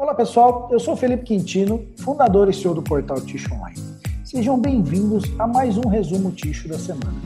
Olá 0.00 0.14
pessoal, 0.14 0.66
eu 0.72 0.80
sou 0.80 0.96
Felipe 0.96 1.24
Quintino, 1.24 1.86
fundador 1.98 2.48
e 2.48 2.54
CEO 2.54 2.72
do 2.72 2.82
portal 2.82 3.20
Ticho 3.20 3.52
Online. 3.52 3.78
Sejam 4.24 4.58
bem-vindos 4.58 5.24
a 5.38 5.46
mais 5.46 5.76
um 5.76 5.86
resumo 5.86 6.32
Ticho 6.32 6.66
da 6.68 6.78
semana. 6.78 7.20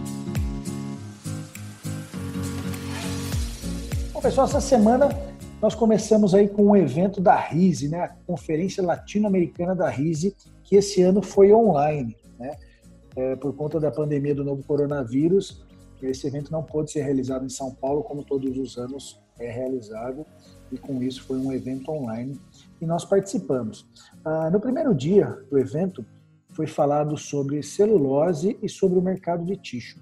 Bom 4.12 4.20
pessoal, 4.20 4.48
essa 4.48 4.60
semana 4.60 5.08
nós 5.62 5.76
começamos 5.76 6.34
aí 6.34 6.48
com 6.48 6.64
um 6.70 6.76
evento 6.76 7.20
da 7.20 7.36
RISE, 7.36 7.88
né, 7.88 8.00
a 8.00 8.08
Conferência 8.08 8.82
Latino-Americana 8.82 9.76
da 9.76 9.88
RISE, 9.88 10.34
que 10.64 10.74
esse 10.74 11.00
ano 11.00 11.22
foi 11.22 11.52
online, 11.52 12.16
né, 12.36 12.56
é, 13.14 13.36
por 13.36 13.54
conta 13.54 13.78
da 13.78 13.92
pandemia 13.92 14.34
do 14.34 14.42
novo 14.42 14.64
coronavírus. 14.64 15.64
Esse 16.02 16.26
evento 16.26 16.50
não 16.50 16.64
pôde 16.64 16.90
ser 16.90 17.02
realizado 17.02 17.46
em 17.46 17.50
São 17.50 17.72
Paulo, 17.72 18.02
como 18.02 18.24
todos 18.24 18.58
os 18.58 18.76
anos 18.76 19.22
é 19.38 19.50
realizado, 19.50 20.24
e 20.70 20.78
com 20.78 21.02
isso 21.02 21.22
foi 21.24 21.38
um 21.38 21.52
evento 21.52 21.90
online 21.90 22.40
e 22.80 22.86
nós 22.86 23.04
participamos. 23.04 23.86
Ah, 24.24 24.50
no 24.50 24.60
primeiro 24.60 24.94
dia 24.94 25.26
do 25.50 25.58
evento, 25.58 26.04
foi 26.50 26.66
falado 26.66 27.16
sobre 27.16 27.62
celulose 27.62 28.58
e 28.62 28.68
sobre 28.68 28.98
o 28.98 29.02
mercado 29.02 29.44
de 29.44 29.56
tixo. 29.56 30.00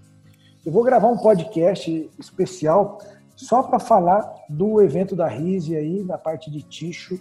Eu 0.64 0.70
vou 0.70 0.84
gravar 0.84 1.08
um 1.08 1.16
podcast 1.16 2.10
especial 2.18 2.98
só 3.34 3.62
para 3.62 3.78
falar 3.78 4.32
do 4.48 4.80
evento 4.80 5.16
da 5.16 5.26
RISE 5.26 5.74
aí, 5.74 6.04
na 6.04 6.18
parte 6.18 6.50
de 6.50 6.62
tixo 6.62 7.18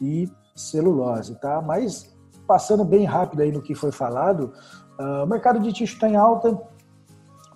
e 0.00 0.28
celulose, 0.56 1.38
tá? 1.38 1.60
Mas 1.60 2.12
passando 2.46 2.84
bem 2.84 3.04
rápido 3.04 3.42
aí 3.42 3.52
no 3.52 3.62
que 3.62 3.74
foi 3.74 3.92
falado, 3.92 4.52
uh, 4.98 5.22
o 5.22 5.26
mercado 5.26 5.60
de 5.60 5.72
tixo 5.72 5.94
está 5.94 6.08
em 6.08 6.16
alta, 6.16 6.60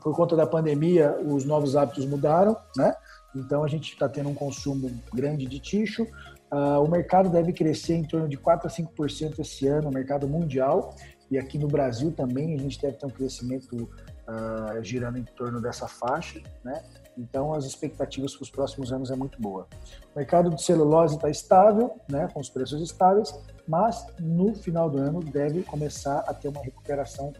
por 0.07 0.15
conta 0.15 0.37
da 0.37 0.47
pandemia, 0.47 1.19
os 1.21 1.45
novos 1.45 1.75
hábitos 1.75 2.07
mudaram, 2.07 2.57
né? 2.77 2.95
Então 3.35 3.65
a 3.65 3.67
gente 3.67 3.93
está 3.93 4.09
tendo 4.09 4.29
um 4.29 4.35
consumo 4.35 4.89
grande 5.13 5.47
de 5.47 5.59
tixo. 5.59 6.05
Uh, 6.05 6.81
o 6.81 6.89
mercado 6.89 7.29
deve 7.29 7.53
crescer 7.53 7.95
em 7.95 8.05
torno 8.05 8.29
de 8.29 8.37
4 8.37 8.69
a 8.69 8.71
5% 8.71 9.41
esse 9.41 9.67
ano, 9.67 9.91
mercado 9.91 10.29
mundial. 10.29 10.95
E 11.29 11.37
aqui 11.37 11.59
no 11.59 11.67
Brasil 11.67 12.13
também 12.13 12.55
a 12.55 12.57
gente 12.57 12.81
deve 12.81 12.97
ter 12.99 13.05
um 13.05 13.11
crescimento 13.11 13.75
uh, 13.83 14.81
girando 14.81 15.19
em 15.19 15.25
torno 15.25 15.61
dessa 15.61 15.89
faixa, 15.89 16.41
né? 16.63 16.85
Então 17.19 17.53
as 17.53 17.65
expectativas 17.65 18.33
para 18.37 18.45
os 18.45 18.51
próximos 18.51 18.93
anos 18.93 19.11
é 19.11 19.17
muito 19.17 19.43
boa. 19.43 19.67
O 20.15 20.19
mercado 20.21 20.51
de 20.51 20.63
celulose 20.63 21.17
está 21.17 21.29
estável, 21.29 21.99
né, 22.09 22.29
com 22.33 22.39
os 22.39 22.49
preços 22.49 22.81
estáveis, 22.81 23.35
mas 23.67 24.07
no 24.21 24.55
final 24.55 24.89
do 24.89 24.99
ano 24.99 25.19
deve 25.19 25.65
começar 25.65 26.21
a 26.29 26.33
ter 26.33 26.47
uma 26.47 26.63
recuperação 26.63 27.33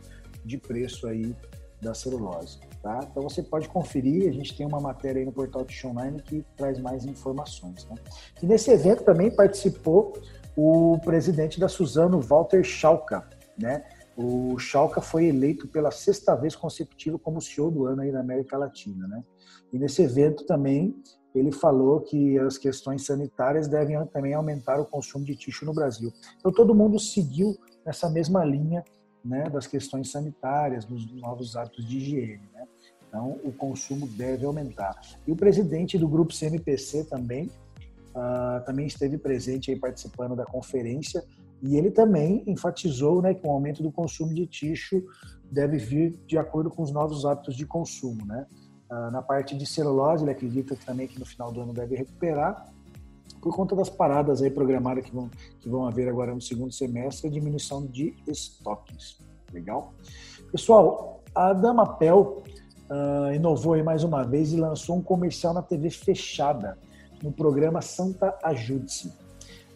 de 0.45 0.59
preço 0.59 1.07
aí 1.07 1.33
da 1.81 1.95
celulose. 1.95 2.59
Tá? 2.83 3.01
Então 3.11 3.23
você 3.23 3.43
pode 3.43 3.69
conferir, 3.69 4.29
a 4.29 4.33
gente 4.33 4.57
tem 4.57 4.67
uma 4.67 4.81
matéria 4.81 5.21
aí 5.21 5.27
no 5.27 5.33
portal 5.33 5.65
Tish 5.65 5.85
Online 5.85 6.23
que 6.23 6.45
traz 6.57 6.79
mais 6.79 7.05
informações. 7.05 7.85
Né? 7.87 7.97
E 8.43 8.47
nesse 8.47 8.71
evento 8.71 9.05
também 9.05 9.31
participou 9.31 10.13
o 10.57 10.99
presidente 11.05 11.61
da 11.61 11.69
Suzano, 11.69 12.21
Walter 12.21 12.63
Schalka. 12.63 13.29
Né? 13.59 13.85
O 14.17 14.59
Schalka 14.59 15.01
foi 15.01 15.27
eleito 15.27 15.69
pela 15.69 15.91
sexta 15.91 16.35
vez 16.35 16.57
consecutiva 16.57 17.19
como 17.19 17.41
CEO 17.41 17.71
do 17.71 17.87
ano 17.87 18.03
aí 18.03 18.11
na 18.11 18.21
América 18.21 18.57
Latina. 18.57 19.07
Né? 19.07 19.23
E 19.73 19.79
nesse 19.79 20.03
evento 20.03 20.47
também 20.47 20.95
ele 21.35 21.53
falou 21.53 22.01
que 22.01 22.39
as 22.39 22.57
questões 22.57 23.05
sanitárias 23.05 23.69
devem 23.69 24.03
também 24.07 24.33
aumentar 24.33 24.81
o 24.81 24.87
consumo 24.87 25.25
de 25.25 25.37
tixo 25.37 25.67
no 25.67 25.75
Brasil. 25.75 26.11
Então 26.39 26.51
todo 26.51 26.75
mundo 26.75 26.99
seguiu 26.99 27.55
nessa 27.85 28.09
mesma 28.09 28.45
linha 28.45 28.83
né, 29.27 29.49
das 29.51 29.67
questões 29.67 30.11
sanitárias, 30.11 30.85
dos 30.85 31.11
novos 31.13 31.57
hábitos 31.57 31.85
de 31.85 31.99
higiene. 31.99 32.43
Né? 32.55 32.67
Então, 33.09 33.39
o 33.45 33.53
consumo 33.53 34.07
deve 34.07 34.45
aumentar. 34.45 34.99
E 35.27 35.33
o 35.33 35.37
presidente 35.37 35.99
do 35.99 36.09
grupo 36.09 36.35
CMPC 36.35 37.05
também, 37.05 37.51
uh, 38.15 38.65
também 38.65 38.87
esteve 38.87 39.19
presente 39.19 39.71
aí 39.71 39.79
participando 39.79 40.37
da 40.37 40.45
conferência 40.45 41.25
e 41.63 41.77
ele 41.77 41.91
também 41.91 42.45
enfatizou 42.47 43.23
né, 43.23 43.33
que 43.35 43.47
o 43.47 43.51
aumento 43.51 43.83
do 43.83 43.91
consumo 43.91 44.35
de 44.35 44.47
tixo 44.47 45.03
deve 45.51 45.79
vir 45.79 46.19
de 46.27 46.37
acordo 46.37 46.71
com 46.71 46.83
os 46.83 46.93
novos 46.93 47.25
hábitos 47.25 47.57
de 47.57 47.67
consumo. 47.67 48.25
Né? 48.27 48.47
Uh, 48.91 49.11
na 49.11 49.23
parte 49.23 49.57
de 49.57 49.67
celulose, 49.67 50.25
ele 50.25 50.33
acredita 50.33 50.77
também 50.85 51.09
que 51.09 51.19
no 51.19 51.27
final 51.27 51.51
do 51.51 51.61
ano 51.61 51.73
deve 51.73 51.97
recuperar, 51.97 52.73
por 53.41 53.55
conta 53.55 53.77
das 53.77 53.89
paradas 53.89 54.43
aí 54.43 54.51
programadas 54.51 55.05
que 55.05 55.15
vão, 55.15 55.31
que 55.61 55.69
vão 55.69 55.87
haver 55.87 56.09
agora 56.09 56.35
no 56.35 56.41
segundo 56.41 56.73
semestre, 56.73 57.29
a 57.29 57.31
diminuição 57.31 57.87
de 57.87 58.15
estoques. 58.27 59.19
Legal? 59.53 59.95
Pessoal, 60.51 61.23
a 61.35 61.53
Damapel 61.53 62.43
uh, 62.91 63.33
inovou 63.35 63.75
aí 63.75 63.83
mais 63.83 64.03
uma 64.03 64.25
vez 64.25 64.53
e 64.53 64.57
lançou 64.57 64.97
um 64.97 65.03
comercial 65.03 65.55
na 65.55 65.63
TV 65.63 65.91
fechada, 65.91 66.79
no 67.23 67.33
programa 67.33 67.81
Santa 67.81 68.37
Ajude-se. 68.43 69.13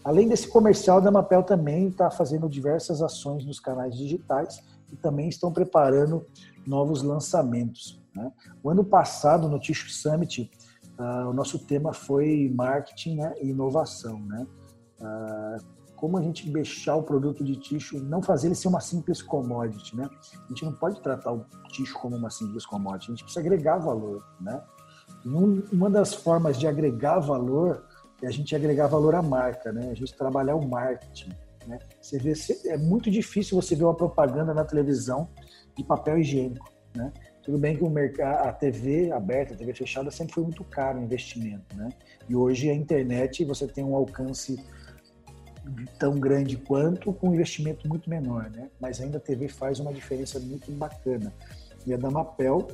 Além 0.02 0.28
desse 0.28 0.48
comercial, 0.48 0.98
a 0.98 1.00
Damapel 1.00 1.42
também 1.42 1.88
está 1.88 2.10
fazendo 2.10 2.48
diversas 2.48 3.02
ações 3.02 3.44
nos 3.44 3.60
canais 3.60 3.96
digitais 3.96 4.62
e 4.90 4.96
também 4.96 5.28
estão 5.28 5.52
preparando 5.52 6.26
novos 6.66 7.02
lançamentos. 7.02 8.00
Né? 8.14 8.32
O 8.62 8.70
ano 8.70 8.84
passado, 8.84 9.48
no 9.48 9.58
Tissue 9.58 9.90
Summit, 9.90 10.50
uh, 11.00 11.28
o 11.28 11.32
nosso 11.32 11.58
tema 11.66 11.92
foi 11.92 12.52
marketing 12.54 13.16
né, 13.16 13.34
e 13.40 13.50
inovação. 13.50 14.20
Né? 14.20 14.46
Uh, 15.00 15.80
como 15.96 16.16
a 16.16 16.22
gente 16.22 16.48
deixar 16.50 16.96
o 16.96 17.02
produto 17.02 17.44
de 17.44 17.56
tixo, 17.56 17.98
não 18.02 18.22
fazer 18.22 18.48
ele 18.48 18.54
ser 18.54 18.68
uma 18.68 18.80
simples 18.80 19.20
commodity, 19.20 19.94
né? 19.94 20.08
A 20.32 20.48
gente 20.48 20.64
não 20.64 20.72
pode 20.72 20.98
tratar 21.02 21.30
o 21.30 21.44
tixo 21.68 21.92
como 21.98 22.16
uma 22.16 22.30
simples 22.30 22.64
commodity, 22.64 23.10
a 23.10 23.14
gente 23.14 23.24
precisa 23.24 23.40
agregar 23.40 23.76
valor, 23.76 24.24
né? 24.40 24.62
E 25.26 25.28
um, 25.28 25.62
uma 25.70 25.90
das 25.90 26.14
formas 26.14 26.58
de 26.58 26.66
agregar 26.66 27.18
valor 27.18 27.84
é 28.22 28.28
a 28.28 28.30
gente 28.30 28.56
agregar 28.56 28.86
valor 28.86 29.14
à 29.14 29.20
marca, 29.20 29.72
né? 29.72 29.90
A 29.90 29.94
gente 29.94 30.16
trabalhar 30.16 30.56
o 30.56 30.66
marketing, 30.66 31.34
né? 31.66 31.78
Você 32.00 32.18
vê, 32.18 32.32
é 32.70 32.78
muito 32.78 33.10
difícil 33.10 33.60
você 33.60 33.76
ver 33.76 33.84
uma 33.84 33.94
propaganda 33.94 34.54
na 34.54 34.64
televisão 34.64 35.28
de 35.76 35.84
papel 35.84 36.16
higiênico, 36.16 36.72
né? 36.96 37.12
Tudo 37.50 37.58
bem 37.58 37.76
que 37.76 37.82
o 37.82 37.90
mercado, 37.90 38.46
a 38.46 38.52
TV 38.52 39.10
aberta, 39.10 39.54
a 39.54 39.56
TV 39.56 39.74
fechada 39.74 40.08
sempre 40.12 40.34
foi 40.34 40.44
muito 40.44 40.62
caro 40.62 41.00
o 41.00 41.02
investimento, 41.02 41.76
né? 41.76 41.88
E 42.28 42.36
hoje 42.36 42.70
a 42.70 42.74
internet 42.74 43.44
você 43.44 43.66
tem 43.66 43.82
um 43.82 43.96
alcance 43.96 44.64
tão 45.98 46.14
grande 46.14 46.56
quanto, 46.56 47.12
com 47.12 47.30
um 47.30 47.34
investimento 47.34 47.88
muito 47.88 48.08
menor, 48.08 48.48
né? 48.50 48.70
Mas 48.78 49.00
ainda 49.00 49.18
a 49.18 49.20
TV 49.20 49.48
faz 49.48 49.80
uma 49.80 49.92
diferença 49.92 50.38
muito 50.38 50.70
bacana. 50.70 51.34
E 51.84 51.92
a 51.92 51.96
Damapel 51.96 52.68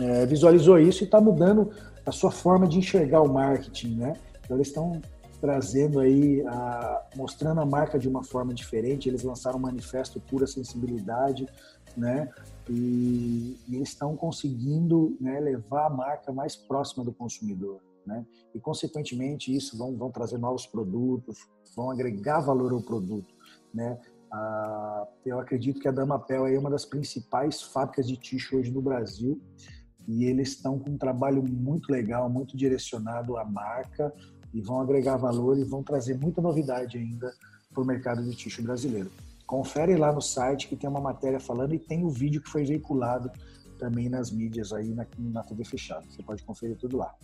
é, 0.00 0.24
visualizou 0.24 0.78
isso 0.78 1.02
e 1.02 1.06
está 1.06 1.20
mudando 1.20 1.72
a 2.06 2.12
sua 2.12 2.30
forma 2.30 2.68
de 2.68 2.78
enxergar 2.78 3.22
o 3.22 3.28
marketing, 3.28 3.96
né? 3.96 4.12
Então 4.44 4.56
eles 4.56 4.68
estão 4.68 5.02
trazendo 5.40 6.00
aí, 6.00 6.42
a, 6.46 7.06
mostrando 7.16 7.60
a 7.60 7.66
marca 7.66 7.98
de 7.98 8.08
uma 8.08 8.22
forma 8.22 8.52
diferente. 8.52 9.08
Eles 9.08 9.22
lançaram 9.22 9.58
um 9.58 9.62
manifesto 9.62 10.20
pura 10.20 10.46
sensibilidade, 10.46 11.46
né? 11.96 12.28
E, 12.68 13.58
e 13.68 13.76
eles 13.76 13.88
estão 13.88 14.16
conseguindo 14.16 15.16
né, 15.20 15.40
levar 15.40 15.86
a 15.86 15.90
marca 15.90 16.32
mais 16.32 16.54
próxima 16.54 17.04
do 17.04 17.12
consumidor 17.12 17.80
né? 18.06 18.26
E, 18.54 18.60
consequentemente, 18.60 19.54
isso 19.54 19.76
vão, 19.76 19.96
vão 19.96 20.10
trazer 20.10 20.38
novos 20.38 20.66
produtos, 20.66 21.38
vão 21.76 21.90
agregar 21.90 22.40
valor 22.40 22.72
ao 22.72 22.82
produto, 22.82 23.34
né? 23.72 23.98
Ah, 24.32 25.08
eu 25.26 25.38
acredito 25.40 25.80
que 25.80 25.88
a 25.88 25.92
Damapel 25.92 26.46
é 26.46 26.58
uma 26.58 26.70
das 26.70 26.84
principais 26.84 27.62
fábricas 27.62 28.06
de 28.06 28.16
tixo 28.16 28.56
hoje 28.56 28.70
no 28.70 28.80
Brasil 28.80 29.40
e 30.06 30.24
eles 30.24 30.50
estão 30.50 30.78
com 30.78 30.90
um 30.90 30.98
trabalho 30.98 31.42
muito 31.42 31.90
legal, 31.90 32.30
muito 32.30 32.56
direcionado 32.56 33.36
à 33.36 33.44
marca 33.44 34.12
e 34.52 34.60
vão 34.60 34.80
agregar 34.80 35.16
valor 35.16 35.58
e 35.58 35.64
vão 35.64 35.82
trazer 35.82 36.18
muita 36.18 36.40
novidade 36.40 36.98
ainda 36.98 37.32
para 37.72 37.82
o 37.82 37.86
mercado 37.86 38.22
de 38.22 38.34
tixo 38.34 38.62
brasileiro. 38.62 39.10
Confere 39.46 39.96
lá 39.96 40.12
no 40.12 40.20
site 40.20 40.68
que 40.68 40.76
tem 40.76 40.88
uma 40.88 41.00
matéria 41.00 41.40
falando 41.40 41.74
e 41.74 41.78
tem 41.78 42.04
o 42.04 42.10
vídeo 42.10 42.40
que 42.40 42.50
foi 42.50 42.64
veiculado 42.64 43.30
também 43.78 44.08
nas 44.08 44.30
mídias 44.30 44.72
aí 44.72 44.94
na, 44.94 45.06
na 45.18 45.42
TV 45.42 45.64
fechada. 45.64 46.04
Você 46.08 46.22
pode 46.22 46.42
conferir 46.42 46.76
tudo 46.76 46.96
lá. 46.96 47.14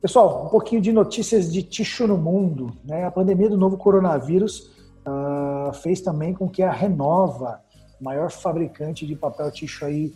Pessoal, 0.00 0.46
um 0.46 0.48
pouquinho 0.48 0.80
de 0.80 0.92
notícias 0.92 1.52
de 1.52 1.62
tixo 1.62 2.06
no 2.06 2.16
mundo. 2.16 2.76
Né? 2.84 3.04
A 3.04 3.10
pandemia 3.10 3.48
do 3.48 3.56
novo 3.56 3.76
coronavírus 3.76 4.72
uh, 5.06 5.72
fez 5.74 6.00
também 6.00 6.34
com 6.34 6.48
que 6.48 6.62
a 6.62 6.72
Renova, 6.72 7.60
maior 8.00 8.30
fabricante 8.30 9.06
de 9.06 9.14
papel 9.14 9.50
tixo 9.50 9.84
aí 9.84 10.14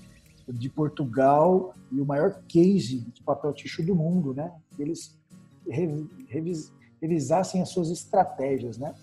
de 0.49 0.69
Portugal 0.69 1.75
e 1.93 2.01
o 2.01 2.07
maior 2.07 2.41
case 2.49 3.01
de 3.01 3.23
papel 3.23 3.53
tixo 3.53 3.83
do 3.85 3.95
mundo, 3.95 4.35
né? 4.35 4.53
eles 4.79 5.17
revis, 5.69 6.73
revisassem 7.01 7.63
as 7.63 7.69
suas 7.71 7.91
estratégias. 7.91 8.79
Né? 8.79 8.95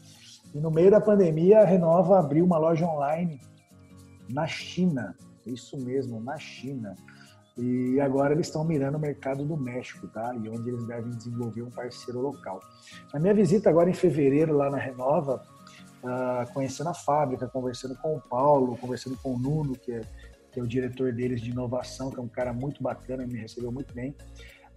E 0.53 0.59
no 0.59 0.71
meio 0.71 0.91
da 0.91 1.01
pandemia, 1.01 1.61
a 1.61 1.65
Renova 1.65 2.19
abriu 2.19 2.45
uma 2.45 2.57
loja 2.57 2.85
online 2.85 3.39
na 4.29 4.47
China. 4.47 5.15
Isso 5.45 5.77
mesmo, 5.77 6.21
na 6.21 6.37
China. 6.37 6.95
E 7.57 7.99
agora 8.01 8.33
eles 8.33 8.47
estão 8.47 8.63
mirando 8.63 8.95
o 8.95 8.99
mercado 8.99 9.45
do 9.45 9.55
México, 9.55 10.07
tá? 10.07 10.33
E 10.33 10.49
onde 10.49 10.69
eles 10.69 10.85
devem 10.85 11.11
desenvolver 11.11 11.61
um 11.61 11.69
parceiro 11.69 12.19
local. 12.19 12.59
Na 13.13 13.19
minha 13.19 13.33
visita 13.33 13.69
agora 13.69 13.89
em 13.89 13.93
fevereiro 13.93 14.57
lá 14.57 14.71
na 14.71 14.77
Renova, 14.77 15.45
uh, 16.03 16.51
conhecendo 16.51 16.89
a 16.89 16.93
fábrica, 16.95 17.47
conversando 17.47 17.95
com 17.97 18.15
o 18.15 18.21
Paulo, 18.21 18.75
conversando 18.77 19.17
com 19.17 19.35
o 19.35 19.39
Nuno, 19.39 19.75
que 19.75 19.91
é, 19.91 20.01
que 20.51 20.59
é 20.59 20.63
o 20.63 20.67
diretor 20.67 21.13
deles 21.13 21.41
de 21.41 21.51
inovação, 21.51 22.09
que 22.09 22.19
é 22.19 22.23
um 22.23 22.27
cara 22.27 22.53
muito 22.53 22.81
bacana, 22.81 23.25
me 23.27 23.37
recebeu 23.37 23.71
muito 23.71 23.93
bem. 23.93 24.15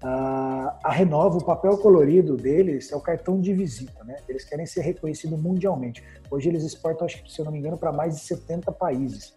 A 0.02 0.90
Renova, 0.90 1.38
o 1.38 1.44
papel 1.44 1.78
colorido 1.78 2.36
deles 2.36 2.92
é 2.92 2.96
o 2.96 3.00
cartão 3.00 3.40
de 3.40 3.52
visita, 3.54 4.04
né? 4.04 4.16
Eles 4.28 4.44
querem 4.44 4.66
ser 4.66 4.82
reconhecidos 4.82 5.40
mundialmente. 5.40 6.02
Hoje 6.30 6.48
eles 6.48 6.64
exportam, 6.64 7.06
acho 7.06 7.22
que, 7.22 7.32
se 7.32 7.40
eu 7.40 7.44
não 7.44 7.52
me 7.52 7.58
engano, 7.58 7.78
para 7.78 7.92
mais 7.92 8.14
de 8.14 8.20
70 8.20 8.70
países. 8.72 9.34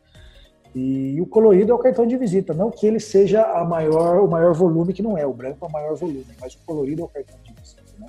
E 0.76 1.20
o 1.20 1.26
colorido 1.26 1.72
é 1.72 1.76
o 1.76 1.80
cartão 1.80 2.06
de 2.06 2.16
visita, 2.16 2.54
não 2.54 2.70
que 2.70 2.86
ele 2.86 3.00
seja 3.00 3.42
a 3.44 3.66
maior, 3.66 4.24
o 4.24 4.28
maior 4.28 4.54
volume, 4.54 4.94
que 4.94 5.02
não 5.02 5.18
é, 5.18 5.26
o 5.26 5.34
branco 5.34 5.66
é 5.66 5.68
o 5.68 5.72
maior 5.72 5.96
volume, 5.96 6.28
mas 6.40 6.54
o 6.54 6.60
colorido 6.66 7.02
é 7.02 7.06
o 7.06 7.08
cartão 7.08 7.40
de 7.42 7.54
visita, 7.54 7.84
né? 7.98 8.08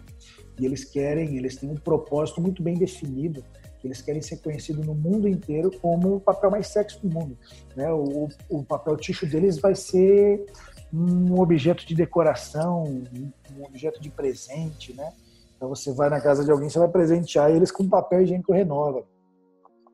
E 0.59 0.67
eles 0.67 0.85
querem, 0.85 1.37
eles 1.39 1.57
têm 1.57 1.71
um 1.71 1.77
propósito 1.77 2.41
muito 2.41 2.63
bem 2.63 2.75
definido, 2.75 3.43
eles 3.87 4.03
querem 4.03 4.21
ser 4.21 4.39
conhecidos 4.39 4.87
no 4.87 4.95
mundo 4.95 5.29
inteiro 5.29 5.71
como 5.81 6.17
o 6.17 6.21
papel 6.21 6.51
mais 6.51 6.67
sexy 6.67 7.01
do 7.01 7.13
mundo, 7.13 7.37
né? 7.77 7.91
O, 7.93 8.29
o 8.49 8.65
papel 8.65 8.97
ticho 8.97 9.27
deles 9.27 9.59
vai 9.59 9.75
ser 9.75 10.45
um 10.93 11.41
objeto 11.41 11.87
de 11.87 11.95
decoração, 11.95 12.85
um 12.85 13.65
objeto 13.65 14.01
de 14.01 14.11
presente, 14.11 14.93
né? 14.95 15.13
Então 15.57 15.69
você 15.69 15.93
vai 15.93 16.09
na 16.09 16.21
casa 16.21 16.45
de 16.45 16.51
alguém, 16.51 16.69
você 16.69 16.79
vai 16.79 16.89
presentear 16.89 17.51
eles 17.51 17.71
com 17.71 17.89
papel 17.89 18.23
higiênico 18.23 18.53
renova. 18.53 19.05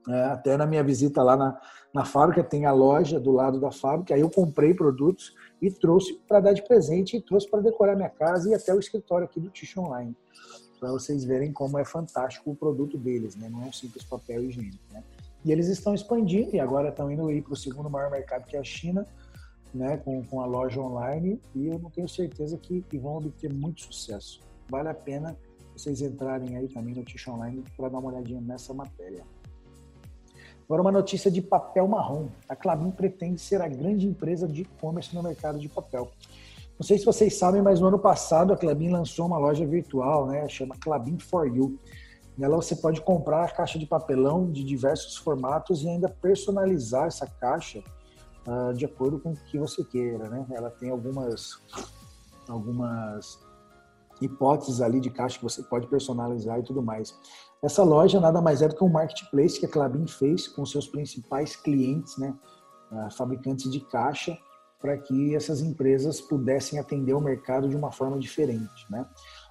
É, 0.08 0.24
até 0.26 0.56
na 0.56 0.64
minha 0.64 0.84
visita 0.84 1.20
lá 1.22 1.36
na, 1.36 1.60
na 1.92 2.04
fábrica 2.04 2.44
tem 2.44 2.64
a 2.64 2.72
loja 2.72 3.18
do 3.18 3.32
lado 3.32 3.58
da 3.58 3.72
fábrica, 3.72 4.14
aí 4.14 4.20
eu 4.20 4.30
comprei 4.30 4.72
produtos 4.72 5.34
e 5.60 5.68
trouxe 5.68 6.14
para 6.28 6.38
dar 6.38 6.52
de 6.52 6.62
presente 6.62 7.16
e 7.16 7.20
trouxe 7.20 7.50
para 7.50 7.60
decorar 7.60 7.96
minha 7.96 8.08
casa 8.08 8.48
e 8.48 8.54
até 8.54 8.72
o 8.72 8.78
escritório 8.78 9.24
aqui 9.24 9.40
do 9.40 9.50
Tish 9.50 9.76
Online, 9.76 10.14
para 10.78 10.90
vocês 10.90 11.24
verem 11.24 11.52
como 11.52 11.78
é 11.78 11.84
fantástico 11.84 12.50
o 12.50 12.54
produto 12.54 12.96
deles, 12.96 13.36
né? 13.36 13.48
Não 13.48 13.62
é 13.62 13.66
um 13.66 13.72
simples 13.72 14.04
papel 14.04 14.44
higiênico, 14.44 14.82
né? 14.92 15.02
E 15.44 15.52
eles 15.52 15.68
estão 15.68 15.94
expandindo 15.94 16.54
e 16.54 16.60
agora 16.60 16.88
estão 16.88 17.10
indo 17.10 17.26
para 17.42 17.52
o 17.52 17.56
segundo 17.56 17.88
maior 17.88 18.10
mercado 18.10 18.46
que 18.46 18.56
é 18.56 18.60
a 18.60 18.64
China, 18.64 19.06
né, 19.72 19.96
com, 19.98 20.24
com 20.24 20.40
a 20.40 20.46
loja 20.46 20.80
online 20.80 21.40
e 21.54 21.66
eu 21.66 21.78
não 21.78 21.90
tenho 21.90 22.08
certeza 22.08 22.56
que, 22.56 22.80
que 22.82 22.98
vão 22.98 23.18
obter 23.18 23.52
muito 23.52 23.82
sucesso. 23.82 24.40
Vale 24.68 24.88
a 24.88 24.94
pena 24.94 25.36
vocês 25.76 26.00
entrarem 26.00 26.56
aí 26.56 26.68
também 26.68 26.94
no 26.94 27.04
Tish 27.04 27.28
Online 27.28 27.62
para 27.76 27.88
dar 27.88 27.98
uma 27.98 28.10
olhadinha 28.10 28.40
nessa 28.40 28.72
matéria. 28.72 29.24
Agora 30.64 30.82
uma 30.82 30.90
notícia 30.90 31.30
de 31.30 31.40
papel 31.40 31.86
marrom. 31.86 32.28
A 32.48 32.56
Clabin 32.56 32.90
pretende 32.90 33.40
ser 33.40 33.60
a 33.62 33.68
grande 33.68 34.06
empresa 34.06 34.48
de 34.48 34.62
e-commerce 34.62 35.14
no 35.14 35.22
mercado 35.22 35.58
de 35.60 35.68
papel. 35.68 36.10
Não 36.78 36.86
sei 36.86 36.98
se 36.98 37.06
vocês 37.06 37.38
sabem, 37.38 37.62
mas 37.62 37.80
no 37.80 37.86
ano 37.86 37.98
passado 37.98 38.52
a 38.52 38.56
Clabin 38.56 38.90
lançou 38.90 39.26
uma 39.26 39.38
loja 39.38 39.66
virtual, 39.66 40.26
né, 40.26 40.46
chama 40.48 40.76
Clabin 40.78 41.18
for 41.18 41.46
You. 41.46 41.78
Nela 42.36 42.56
você 42.56 42.76
pode 42.76 43.00
comprar 43.00 43.44
a 43.44 43.50
caixa 43.50 43.78
de 43.78 43.86
papelão 43.86 44.50
de 44.50 44.62
diversos 44.62 45.16
formatos 45.16 45.82
e 45.82 45.88
ainda 45.88 46.08
personalizar 46.08 47.06
essa 47.06 47.26
caixa 47.26 47.82
uh, 48.46 48.74
de 48.74 48.84
acordo 48.84 49.18
com 49.18 49.32
o 49.32 49.34
que 49.34 49.58
você 49.58 49.82
queira, 49.82 50.28
né? 50.28 50.46
Ela 50.50 50.70
tem 50.70 50.90
algumas 50.90 51.62
algumas 52.46 53.40
hipóteses 54.20 54.80
ali 54.80 55.00
de 55.00 55.10
caixa 55.10 55.38
que 55.38 55.44
você 55.44 55.62
pode 55.62 55.86
personalizar 55.86 56.58
e 56.58 56.62
tudo 56.62 56.82
mais. 56.82 57.18
Essa 57.62 57.82
loja 57.82 58.20
nada 58.20 58.40
mais 58.40 58.60
é 58.60 58.68
do 58.68 58.76
que 58.76 58.84
um 58.84 58.88
marketplace 58.88 59.58
que 59.58 59.66
a 59.66 59.68
Clabin 59.68 60.06
fez 60.06 60.46
com 60.46 60.64
seus 60.64 60.86
principais 60.86 61.56
clientes, 61.56 62.16
né, 62.18 62.34
uh, 62.92 63.10
fabricantes 63.10 63.70
de 63.70 63.80
caixa, 63.80 64.36
para 64.80 64.96
que 64.98 65.34
essas 65.34 65.60
empresas 65.60 66.20
pudessem 66.20 66.78
atender 66.78 67.14
o 67.14 67.20
mercado 67.20 67.68
de 67.68 67.76
uma 67.76 67.90
forma 67.90 68.18
diferente, 68.18 68.86
né? 68.90 69.06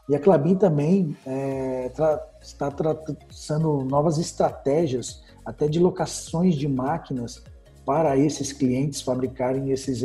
E 0.08 0.16
a 0.16 0.20
Clabin 0.20 0.56
também 0.56 1.18
é, 1.26 1.90
tra 1.90 2.24
está 2.42 2.70
traçando 2.70 3.84
novas 3.84 4.20
estratégias, 4.20 5.24
até 5.44 5.68
de 5.68 5.80
locações 5.80 6.56
de 6.56 6.68
máquinas 6.68 7.44
para 7.84 8.16
esses 8.18 8.52
clientes 8.54 9.02
fabricarem 9.02 9.72
esses, 9.72 10.04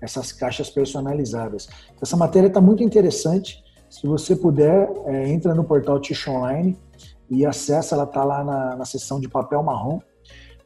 essas 0.00 0.32
caixas 0.32 0.70
personalizadas. 0.70 1.68
Essa 2.00 2.16
matéria 2.16 2.48
está 2.48 2.60
muito 2.60 2.82
interessante. 2.82 3.62
Se 3.90 4.06
você 4.06 4.34
puder, 4.34 4.90
é, 5.04 5.28
entra 5.28 5.54
no 5.54 5.64
portal 5.64 6.00
Tish 6.00 6.26
Online 6.28 6.78
e 7.30 7.44
acessa, 7.44 7.94
ela 7.94 8.04
está 8.04 8.24
lá 8.24 8.42
na, 8.42 8.76
na 8.76 8.84
seção 8.84 9.20
de 9.20 9.28
papel 9.28 9.62
marrom, 9.62 10.00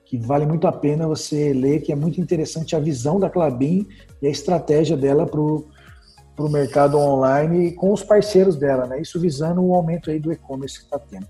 que 0.07 0.17
vale 0.17 0.47
muito 0.47 0.67
a 0.67 0.73
pena 0.73 1.07
você 1.07 1.53
ler, 1.53 1.83
que 1.83 1.93
é 1.93 1.97
muito 1.97 2.21
interessante 2.21 2.75
a 2.77 2.81
visão 2.81 3.19
da 3.19 3.29
Clabin 3.29 3.87
e 4.23 4.27
a 4.27 4.31
estratégia 4.31 4.97
dela 4.97 5.27
para 5.27 5.41
o 5.41 6.49
mercado 6.49 6.97
online 6.97 7.73
com 7.73 7.93
os 7.93 8.05
parceiros 8.05 8.57
dela, 8.57 8.87
né? 8.87 9.01
Isso 9.01 9.21
visando 9.21 9.61
o 9.63 9.75
aumento 9.75 10.11
aí 10.11 10.21
do 10.21 10.33
e-commerce 10.33 10.79
que 10.79 10.85
está 10.85 10.99
tendo. 10.99 11.27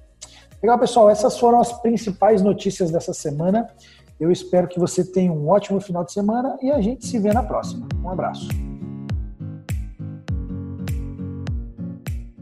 Legal, 0.62 0.78
pessoal, 0.78 1.08
essas 1.08 1.38
foram 1.38 1.58
as 1.58 1.72
principais 1.80 2.42
notícias 2.42 2.90
dessa 2.90 3.14
semana. 3.14 3.66
Eu 4.20 4.30
espero 4.30 4.68
que 4.68 4.78
você 4.78 5.04
tenha 5.04 5.32
um 5.32 5.48
ótimo 5.48 5.80
final 5.80 6.04
de 6.04 6.12
semana 6.12 6.56
e 6.62 6.70
a 6.70 6.80
gente 6.80 7.06
se 7.06 7.18
vê 7.18 7.32
na 7.32 7.42
próxima. 7.42 7.88
Um 8.02 8.10
abraço. 8.10 8.48